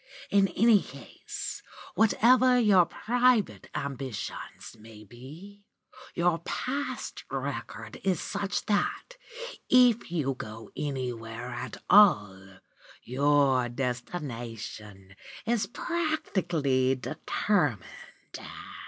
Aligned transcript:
In 0.31 0.47
any 0.57 0.81
case, 0.81 1.61
whatever 1.93 2.57
your 2.57 2.87
private 2.87 3.69
ambitions 3.75 4.75
may 4.79 5.03
be, 5.03 5.67
your 6.15 6.39
past 6.39 7.23
record 7.29 8.01
is 8.03 8.19
such 8.19 8.65
that, 8.65 9.17
if 9.69 10.11
you 10.11 10.33
go 10.33 10.71
anywhere 10.75 11.49
at 11.51 11.77
all, 11.87 12.57
your 13.03 13.69
destination 13.69 15.15
is 15.45 15.67
practically 15.67 16.95
determined. 16.95 18.39